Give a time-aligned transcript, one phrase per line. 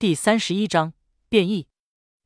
[0.00, 0.94] 第三十一章
[1.28, 1.68] 变异。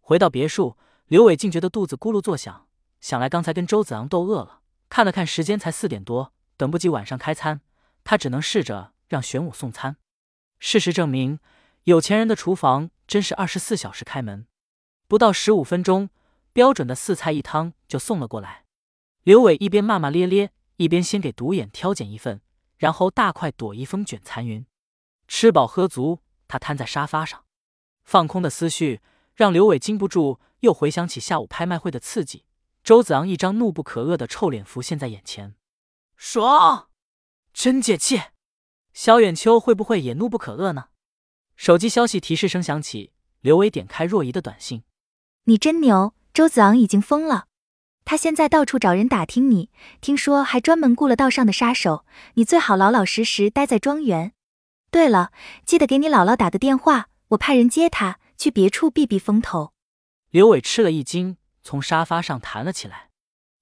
[0.01, 2.69] 回到别墅，刘伟竟觉得肚子咕噜作响，
[3.01, 4.61] 想来刚才跟周子昂斗饿了。
[4.89, 7.63] 看了看时间，才四点多，等不及晚上开餐，
[8.05, 9.97] 他只能试着让玄武送餐。
[10.61, 11.41] 事实证明，
[11.83, 14.47] 有钱人的厨房真是二十四小时开门。
[15.09, 16.11] 不到十五分钟，
[16.53, 18.67] 标准的四菜一汤就送了过来。
[19.25, 22.41] 刘伟一边骂骂咧咧，一边先给独眼挑拣一份，
[22.77, 24.65] 然后大块朵颐风卷残云。
[25.27, 27.44] 吃饱喝足，他瘫在沙发上，
[28.05, 29.01] 放空的思绪
[29.35, 32.45] 让刘伟禁不住又回想起下午拍卖会的刺激。
[32.85, 35.55] 周子昂一张怒不可遏的臭脸浮现在眼前，
[36.17, 36.89] 爽，
[37.53, 38.21] 真解气。
[38.93, 40.89] 萧远秋会不会也怒不可遏呢？
[41.57, 44.85] 手机消息提示声响起，刘伟点开若仪的短信
[45.45, 47.47] ：“你真牛，周子昂已经疯了，
[48.05, 52.05] 他现在到处找人打听你，听说还专门雇了道上的杀手。
[52.35, 54.33] 你最好老老实实待在庄园。
[54.91, 55.33] 对了，
[55.65, 59.73] 记得给你姥姥打个电话，我派人接他去别处避避风头。”
[60.31, 61.37] 刘伟吃了一惊。
[61.67, 63.09] 从沙发上弹了起来。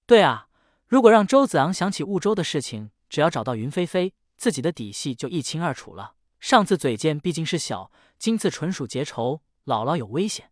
[0.06, 0.48] 对啊，
[0.88, 6.16] 如果让周子昂想起雾州的事情，只要找到云菲菲，自己的底细就一清二楚了。
[6.41, 10.50] 上次嘴贱毕竟是小，今次纯属结仇，姥姥有危险。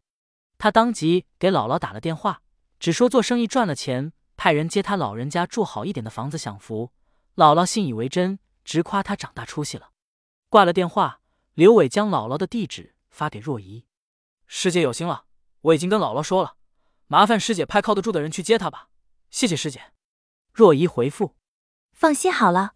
[0.58, 2.42] 他当即给姥姥打了电话，
[2.78, 6.92] 只说做生意赚了钱，派人接他老人家住好一点的房子享福。
[7.34, 9.90] 姥姥信以为真，直夸他长大出息了。
[10.48, 11.20] 挂了电话，
[11.54, 13.84] 刘伟将姥姥的地址发给若仪。
[14.46, 15.24] 师姐有心了，
[15.60, 16.56] 我已经跟姥姥说了。
[17.06, 18.88] 麻烦师姐派靠得住的人去接她吧，
[19.30, 19.92] 谢谢师姐。
[20.52, 21.36] 若依回复
[21.92, 22.74] ：“放心好了。”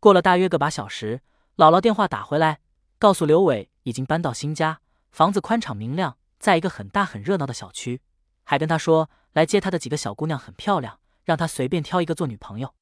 [0.00, 1.22] 过了大约个把小时，
[1.56, 2.60] 姥姥电话打回来，
[2.98, 8.00] 告诉刘伟已经搬到新家，房子宽敞明亮，在一个很大很热闹的小区，
[8.44, 12.74] 还跟他说来接他的几个小姑娘很漂亮，让他随便挑一个做女朋友。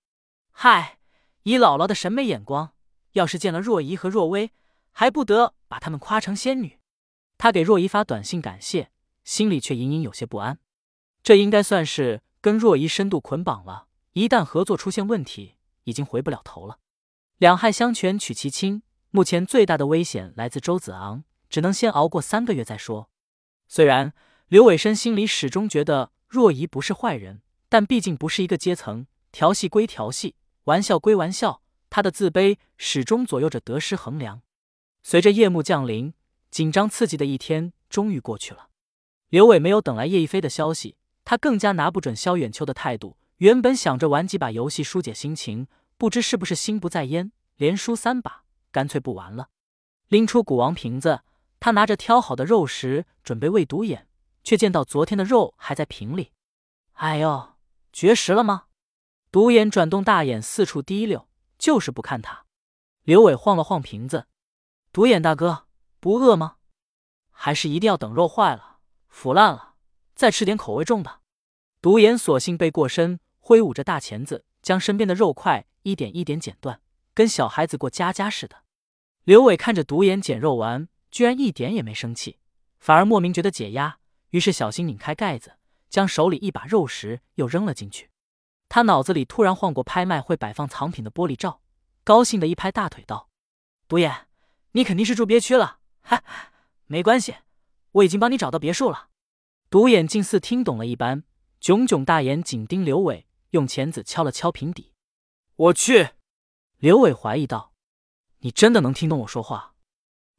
[0.50, 0.98] 嗨，
[1.45, 2.75] 以姥姥的审美眼光，
[3.12, 4.53] 要是见了若依和若薇，
[4.92, 6.78] 还不得把她们夸成仙女？
[7.39, 8.91] 他给若依发短信感谢，
[9.25, 10.59] 心里却隐隐有些不安。
[11.23, 16.78] 这应该算是跟若仪深度捆绑了，一旦合作出现问题，已经回不了头了。
[17.39, 23.11] 两害相权取其轻，目前最大的危险来自周子昂，只能先熬过三个月再说。
[23.67, 24.12] 虽然
[24.49, 34.43] 刘伟深心里始终觉得若仪不是坏人，但毕竟不是一个阶层，调戏归调戏，玩笑归玩笑，他的自卑始终左右着得失衡量。
[35.03, 36.15] 随着夜幕降临，
[36.54, 38.69] 紧张刺激的一天终于过去了。
[39.28, 40.97] 刘伟没有等来叶一飞的消息。
[41.25, 43.16] 他更加拿不准萧远秋的态度。
[43.38, 45.66] 原本想着玩几把游戏疏解心情，
[45.98, 49.48] 不知是不是心不在焉，连输三把，干脆不玩了。
[50.06, 51.22] 拎出古王瓶子，
[51.59, 54.06] 他拿着挑好的肉食准备喂独眼，
[54.44, 56.31] 却见到昨天的肉还在瓶里。
[56.93, 57.54] 哎呦，
[57.93, 58.66] 绝食了吗？
[59.32, 61.26] 独眼转动大眼四处滴溜，
[61.59, 62.44] 就是不看他。
[63.03, 64.28] 刘伟晃了晃瓶子，
[64.93, 65.63] 独眼大哥
[66.04, 66.56] 不饿吗？
[67.31, 69.76] 还是一定要等肉坏了、腐烂了？
[70.15, 71.22] 再吃点口味重的，
[71.81, 76.82] 独眼索性背过身，挥舞着大钳子，将身边的肉块一点一点剪断，
[77.14, 78.64] 跟小孩子过家家似的。
[79.22, 82.38] 刘伟看着独眼捡肉完，居然一点也没生气，
[82.78, 83.97] 反而莫名觉得解压，
[84.28, 85.54] 于是小心拧开盖子，
[85.88, 88.10] 将手里一把肉食又扔了进去。
[88.69, 91.62] 他脑子里突然晃过拍卖会摆放藏品的玻璃罩，
[92.04, 93.31] 高兴的一拍大腿道
[93.88, 94.26] ：“独眼，
[94.72, 96.22] 你肯定是住别区了，哈，
[96.87, 97.34] 没关系，
[97.92, 99.09] 我已经帮你找到别墅了。”
[99.69, 101.25] 独眼近似听懂了一般，
[101.60, 104.93] 炯炯大眼紧盯刘伟，用钳子敲了敲瓶底。
[105.56, 106.10] 我去！
[106.78, 107.72] 刘伟怀疑道
[108.41, 109.75] ：“你真的能听懂我说话？”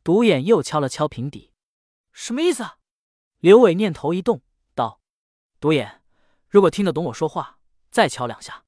[0.03, 1.51] 独眼又敲了敲瓶底，
[2.11, 2.63] 什么意思？
[3.39, 4.41] 刘伟念头一动，
[4.75, 5.01] 道
[5.59, 6.03] ：“独眼，
[6.47, 7.59] 如果听得懂我说话，
[7.89, 8.63] 再敲两下。”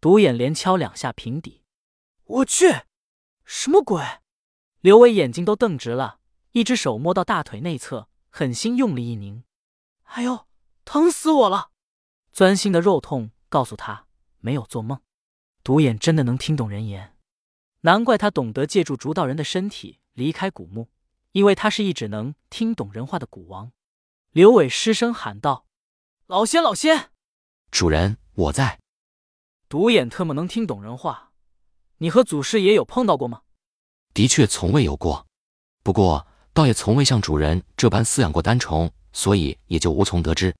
[0.00, 1.62] 独眼连敲两下瓶底。
[2.24, 2.82] 我去！
[3.44, 4.02] 什么鬼？
[4.80, 6.18] 刘伟眼睛都瞪直了，
[6.52, 9.44] 一只手摸到大腿内侧，狠心用力一拧。
[10.04, 10.46] 哎呦，
[10.84, 11.70] 疼死我了！
[12.32, 14.06] 钻心的肉痛告诉他
[14.38, 15.00] 没有做梦。
[15.64, 17.16] 独眼真的能听懂人言，
[17.80, 20.88] 难怪他懂得借助逐道人的身体离开古墓，
[21.32, 23.72] 因为他是一只能听懂人话的古王。
[24.30, 25.66] 刘伟失声喊道
[26.26, 27.10] ：“老仙，老仙，
[27.70, 28.80] 主人，我在。”
[29.68, 31.32] 独眼特么能听懂人话，
[31.98, 33.42] 你和祖师爷有碰到过吗？
[34.12, 35.26] 的确从未有过，
[35.82, 38.92] 不过倒也从未像主人这般饲养过单虫。
[39.14, 40.56] 所以也就无从得知。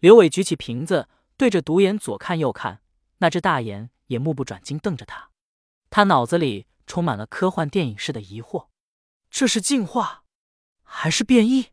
[0.00, 1.06] 刘伟举起瓶子，
[1.36, 2.80] 对着独眼左看右看，
[3.18, 5.28] 那只大眼也目不转睛瞪着他。
[5.90, 8.68] 他脑子里充满了科幻电影式的疑惑：
[9.30, 10.24] 这是进化，
[10.82, 11.66] 还是变异？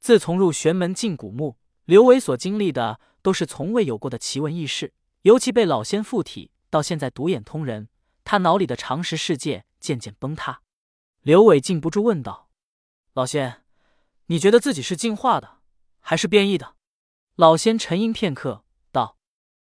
[0.00, 4.94] 自从入玄门进古墓，刘伟所经历的都是从未有过的奇闻异事。
[5.20, 7.88] 尤其被老仙附体，到现在独眼通人，
[8.24, 10.62] 他脑里的常识世界渐渐崩塌。
[11.20, 12.45] 刘伟禁不住问道
[13.16, 13.62] ：“老仙。”
[14.28, 15.58] 你觉得自己是进化的，
[16.00, 16.74] 还是变异的？
[17.36, 19.16] 老仙沉吟片刻，道：“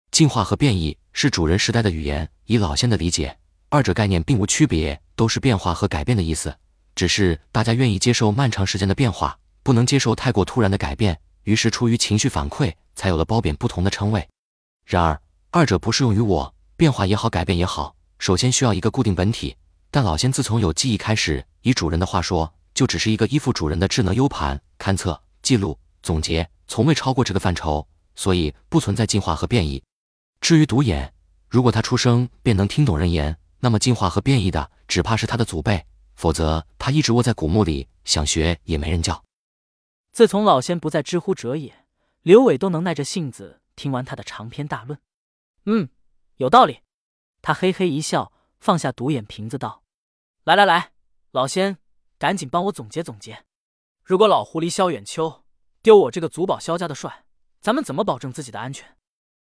[0.10, 3.38] 进化和变异是主人时代的语言，以老仙的理解，
[3.70, 6.58] 二者概念并无区别，都是变化和改变的意思。
[6.96, 14.28] 只是大家愿意接受漫长时间的变化，不能接受太过突然的改变，于是出于情绪反馈，才有了褒贬不同的称谓。
[14.84, 15.22] 然而，
[15.52, 19.56] 二者不适用于我，变化也好，改变也好，首先需要一个固定本体。
[19.92, 29.84] 但老仙自从有记忆开始，以主人的话说，就只是一个依附主人的智能 U 盘，勘测、记录、总结。”从未超过这个范畴，所以不存在进化和变异。
[30.40, 31.14] 至于独眼，
[31.50, 35.86] 如果他出生便能听懂人言，那么进化和变异的只怕是他的祖辈，
[36.16, 39.24] 否则他一直窝在古墓里，想学也没人教。
[40.14, 41.86] 自从老仙不再知乎者也，
[42.22, 44.98] 刘伟都能耐着性子听完他的长篇大论。
[45.66, 45.90] 嗯，
[46.38, 46.80] 有道理。
[47.42, 49.84] 他嘿嘿一笑，放下独眼瓶子道
[50.46, 50.92] ：“来来来，
[51.32, 51.78] 老仙，
[52.24, 53.44] 赶紧帮我总结总结。
[54.02, 55.44] 如果老狐狸萧远秋……”
[55.84, 57.26] 丢我这个祖保萧家的帅，
[57.60, 58.96] 咱们怎么保证自己的安全？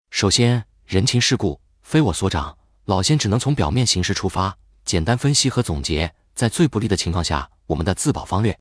[0.10, 8.58] 首先，人情世故非我所长，老仙只能从表面形式出发，简单分析和总结，在最不利的情况下，我们的自保方略。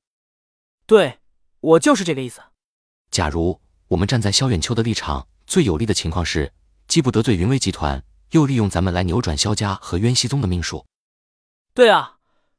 [0.84, 1.20] 对，
[1.60, 2.40] 我就是这个意思。
[3.12, 6.52] 假如我们站在萧远秋的立场，最有利的情况是，
[6.88, 10.84] 既不得罪云威集团，又利用咱们来扭转萧家和渊熙宗的命数。
[11.72, 12.18] 对啊，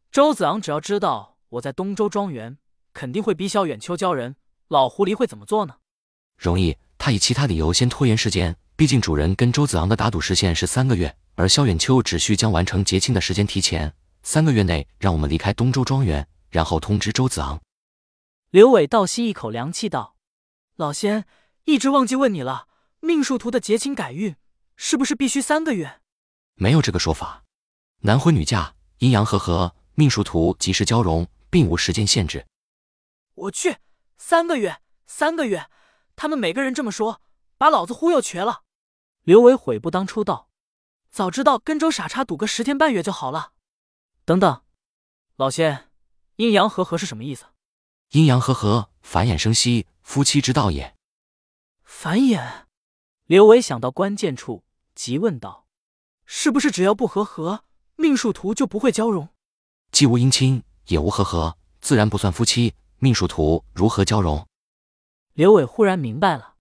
[0.10, 2.58] 周子昂只要知道我在东周庄园，
[2.94, 4.36] 肯定会逼萧远秋教人。
[4.68, 5.78] 老狐狸会怎么做呢？
[6.38, 8.56] 容易，他以其他理由先拖延时间。
[8.76, 13.94] 毕竟主人跟周子昂的打赌时限是三个月，而萧远秋只需将完成结亲的时间提前
[14.24, 17.60] 三个月内，让我们离开东周庄园，然后通知周子昂。
[18.52, 20.16] 刘伟倒吸一口凉气道
[20.78, 21.26] ：“老仙，
[21.66, 22.68] 一直忘记问你了，
[23.02, 24.36] 命数图的结亲改运
[24.78, 26.00] 是不是必须三个月？”
[26.56, 27.44] 没有这个说法，
[28.02, 32.46] 男婚女嫁，阴阳和合，命数图及时交融，并无时间限制。
[33.36, 33.78] 我去。
[34.22, 35.70] 三个月，三个月，
[36.18, 37.22] 他们每个人这么说，
[37.58, 38.64] 把老子忽悠瘸了。
[39.24, 40.50] 刘伟悔不当初，道
[41.10, 43.54] ：“早知道跟周傻叉赌个十天半月就好了。”
[44.26, 44.62] 等等，
[45.38, 45.90] 老仙，
[46.36, 47.46] 阴阳和合是什么意思？
[48.10, 50.98] 阴阳和合，繁衍生息，夫妻之道也。
[51.86, 52.66] 繁衍？
[53.26, 55.66] 刘伟想到关键处，急问道
[56.28, 57.64] ：“是不是只要不和合，
[57.96, 59.30] 命数图就不会交融？
[59.92, 64.46] 既无姻亲，也无和合，自然不算夫妻。”命数图如何交融？
[65.32, 66.56] 刘伟忽然明白了，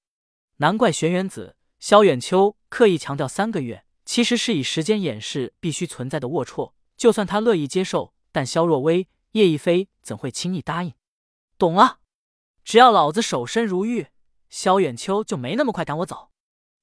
[0.59, 6.75] 难怪玄元子萧远秋刻意强调三个月，其实是以时间掩饰必须存在的龌龊。
[6.97, 10.95] 就算他乐意接受，但萧若薇、叶亦飞怎会轻易答应？
[11.59, 11.99] 懂了，
[12.63, 14.07] 只要老子守身如玉，
[14.49, 16.31] 萧远秋就没那么快赶我走。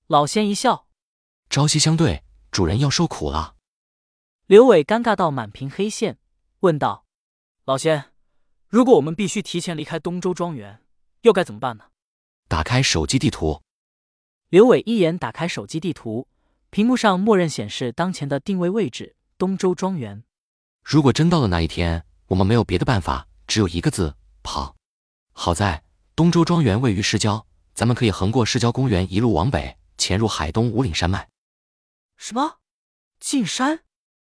[0.08, 0.88] 老仙一笑，
[1.50, 3.56] 朝夕相对，主人要受苦了。
[4.48, 6.20] 刘伟尴尬到满屏黑线，
[6.60, 7.05] 问道
[7.66, 8.06] ：“老仙。”
[8.68, 10.82] 如果我们必须提前离开东周庄园，
[11.22, 11.86] 又该怎么办呢？
[12.48, 13.62] 打开手机地图。
[14.50, 16.28] 刘伟一眼打开手机地图，
[16.70, 20.24] 屏幕上默认显示当前的定位位置：东周庄园。
[20.84, 24.76] 如果真到了那一天，我们没有别的办法，只有一个字：跑。
[25.32, 25.84] 好在
[26.16, 31.30] 东周庄园位于市郊，咱们可以横过市郊公园，一路往北，潜入海东五岭山脉。
[32.18, 32.60] 什么？
[33.20, 33.84] 进山？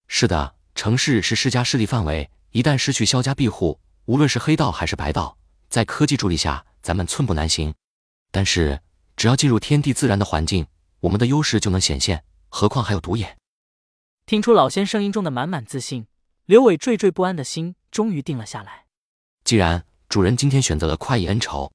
[0.08, 3.80] 是的，城市是世家势力范围，一旦失去萧家庇护。
[4.06, 5.38] 无论是黑道还是白道，
[5.70, 7.74] 在科技助力下，咱们寸步难行。
[8.32, 8.82] 但是，
[9.16, 10.66] 只要进入天地自然的环境，
[11.02, 12.24] 我们的优势就能显现。
[12.50, 13.38] 何况还有独眼。
[14.26, 16.08] 听出老仙声音中的满满自信，
[16.46, 18.86] 刘伟惴惴不安的心终于定了下来。
[19.44, 21.72] 既然主人今天选择了快意恩仇，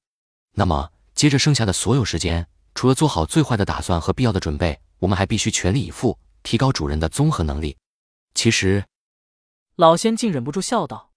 [0.55, 7.77] 那么接着剩下的所有时间，除了做好最坏的打算和必要的准备，我们还必须全力以赴，提高主人的综合能力。
[8.33, 8.83] 其实，
[9.75, 11.11] 老仙竟忍不住笑道。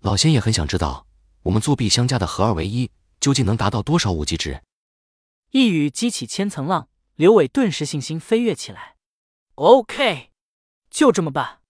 [0.00, 1.06] 老仙也很想知道，
[1.42, 4.62] 我们作弊相加的合二为一，究竟能达到多少五级值？
[5.50, 8.96] 一语激起千层浪，刘伟顿时信心飞跃起来。
[9.56, 10.30] OK，
[10.88, 11.60] 就这么办。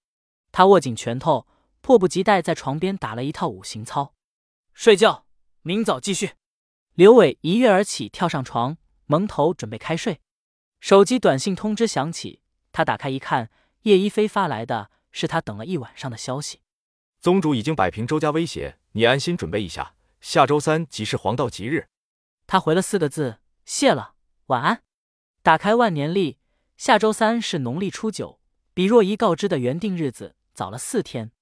[0.52, 1.48] 他握紧拳头，
[1.80, 4.14] 迫不及待在床边打了一套五行操。
[4.72, 5.26] 睡觉，
[5.62, 6.34] 明早继续。
[6.94, 8.76] 刘伟一跃而起，跳上床，
[9.06, 10.20] 蒙头准备开睡。
[10.78, 13.50] 手机短信通知响起，他打开一看，
[13.82, 16.60] 叶一飞发来的是他等了一晚上的消息。
[17.20, 21.88] 宗主已经摆平周家威胁，你安心准备一下，下周三即是黄道吉日。
[22.46, 24.14] 他回了四个字：谢了，
[24.46, 24.82] 晚安。
[25.42, 26.38] 打开万年历，
[26.76, 28.40] 下周三是农历初九，
[28.74, 31.32] 比若仪告知的原定日子早了四天。